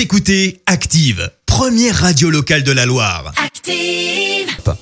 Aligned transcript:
Vous 0.00 0.04
écoutez 0.04 0.62
Active, 0.64 1.30
première 1.44 1.94
radio 1.94 2.30
locale 2.30 2.62
de 2.62 2.72
la 2.72 2.86
Loire. 2.86 3.34
Active. 3.36 4.74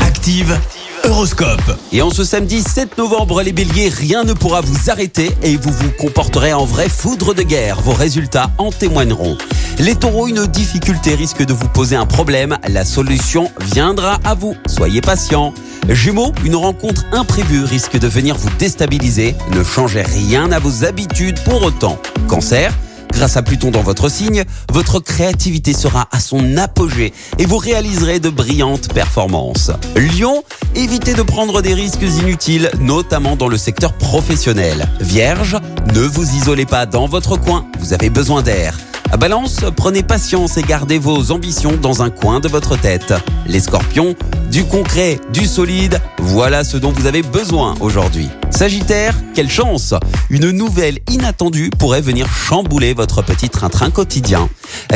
Active 0.00 0.58
Horoscope. 1.04 1.78
Et 1.92 2.00
en 2.00 2.08
ce 2.08 2.24
samedi 2.24 2.62
7 2.62 2.96
novembre, 2.96 3.42
les 3.42 3.52
béliers, 3.52 3.90
rien 3.90 4.24
ne 4.24 4.32
pourra 4.32 4.62
vous 4.62 4.88
arrêter 4.88 5.30
et 5.42 5.58
vous 5.58 5.70
vous 5.70 5.90
comporterez 5.90 6.54
en 6.54 6.64
vrai 6.64 6.88
foudre 6.88 7.34
de 7.34 7.42
guerre. 7.42 7.82
Vos 7.82 7.92
résultats 7.92 8.52
en 8.56 8.72
témoigneront. 8.72 9.36
Les 9.80 9.96
taureaux, 9.96 10.28
une 10.28 10.46
difficulté 10.46 11.14
risque 11.14 11.44
de 11.44 11.52
vous 11.52 11.68
poser 11.68 11.96
un 11.96 12.06
problème. 12.06 12.56
La 12.66 12.86
solution 12.86 13.50
viendra 13.60 14.18
à 14.24 14.34
vous. 14.34 14.56
Soyez 14.66 15.02
patient. 15.02 15.52
Gémeaux, 15.90 16.32
une 16.42 16.56
rencontre 16.56 17.04
imprévue 17.12 17.64
risque 17.64 17.98
de 17.98 18.08
venir 18.08 18.34
vous 18.38 18.48
déstabiliser. 18.58 19.34
Ne 19.50 19.62
changez 19.62 20.00
rien 20.00 20.50
à 20.52 20.58
vos 20.58 20.86
habitudes 20.86 21.38
pour 21.44 21.62
autant. 21.62 22.00
Cancer, 22.28 22.72
Grâce 23.14 23.36
à 23.36 23.42
Pluton 23.42 23.70
dans 23.70 23.82
votre 23.82 24.08
signe, 24.08 24.44
votre 24.72 24.98
créativité 24.98 25.72
sera 25.72 26.08
à 26.10 26.18
son 26.20 26.56
apogée 26.56 27.12
et 27.38 27.46
vous 27.46 27.58
réaliserez 27.58 28.18
de 28.18 28.28
brillantes 28.28 28.92
performances. 28.92 29.70
Lion, 29.96 30.42
évitez 30.74 31.14
de 31.14 31.22
prendre 31.22 31.62
des 31.62 31.74
risques 31.74 32.02
inutiles, 32.02 32.70
notamment 32.80 33.36
dans 33.36 33.48
le 33.48 33.56
secteur 33.56 33.92
professionnel. 33.92 34.88
Vierge, 35.00 35.56
ne 35.94 36.00
vous 36.00 36.34
isolez 36.34 36.66
pas 36.66 36.86
dans 36.86 37.06
votre 37.06 37.36
coin, 37.36 37.66
vous 37.78 37.92
avez 37.92 38.10
besoin 38.10 38.42
d'air. 38.42 38.76
Balance, 39.16 39.60
prenez 39.76 40.02
patience 40.02 40.56
et 40.56 40.62
gardez 40.62 40.98
vos 40.98 41.30
ambitions 41.30 41.76
dans 41.80 42.02
un 42.02 42.10
coin 42.10 42.40
de 42.40 42.48
votre 42.48 42.76
tête. 42.76 43.14
Les 43.46 43.60
scorpions, 43.60 44.16
du 44.50 44.64
concret, 44.64 45.20
du 45.32 45.46
solide, 45.46 46.00
voilà 46.18 46.64
ce 46.64 46.76
dont 46.76 46.90
vous 46.90 47.06
avez 47.06 47.22
besoin 47.22 47.74
aujourd'hui. 47.80 48.28
Sagittaire, 48.50 49.14
quelle 49.34 49.50
chance 49.50 49.94
Une 50.30 50.50
nouvelle 50.50 50.98
inattendue 51.10 51.70
pourrait 51.78 52.00
venir 52.00 52.28
chambouler 52.28 52.92
votre 52.92 53.22
petit 53.22 53.48
train-train 53.48 53.90
quotidien. 53.90 54.48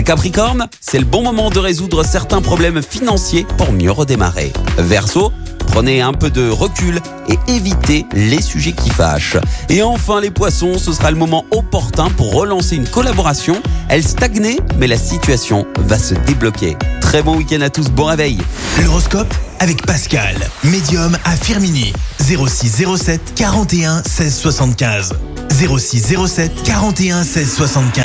Capricorne, 0.04 0.68
c'est 0.80 0.98
le 0.98 1.04
bon 1.04 1.22
moment 1.22 1.50
de 1.50 1.58
résoudre 1.58 2.04
certains 2.04 2.42
problèmes 2.42 2.82
financiers 2.82 3.46
pour 3.56 3.72
mieux 3.72 3.92
redémarrer. 3.92 4.52
Verseau, 4.78 5.32
Prenez 5.70 6.00
un 6.00 6.12
peu 6.12 6.30
de 6.30 6.48
recul 6.48 7.00
et 7.28 7.38
évitez 7.52 8.06
les 8.12 8.42
sujets 8.42 8.72
qui 8.72 8.90
fâchent. 8.90 9.36
Et 9.68 9.82
enfin 9.82 10.20
les 10.20 10.30
poissons, 10.30 10.78
ce 10.78 10.92
sera 10.92 11.10
le 11.10 11.16
moment 11.16 11.44
opportun 11.50 12.10
pour 12.10 12.34
relancer 12.34 12.76
une 12.76 12.88
collaboration. 12.88 13.60
Elle 13.88 14.02
stagnait, 14.02 14.58
mais 14.76 14.86
la 14.86 14.98
situation 14.98 15.66
va 15.78 15.98
se 15.98 16.14
débloquer. 16.14 16.76
Très 17.00 17.22
bon 17.22 17.36
week-end 17.36 17.60
à 17.60 17.70
tous, 17.70 17.90
bon 17.90 18.04
réveil. 18.04 18.38
L'horoscope 18.82 19.32
avec 19.60 19.84
Pascal, 19.86 20.36
médium 20.64 21.16
à 21.24 21.36
Firmini. 21.36 21.92
06 22.20 22.84
07 22.96 23.34
41 23.34 24.02
16 24.04 24.36
75. 24.36 25.12
06 25.50 26.16
07 26.26 26.62
41 26.64 27.22
16 27.24 27.54
75. 27.54 28.04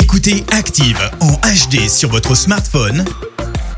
Écoutez 0.00 0.44
Active 0.52 0.98
en 1.20 1.32
HD 1.32 1.88
sur 1.88 2.10
votre 2.10 2.34
smartphone, 2.34 3.04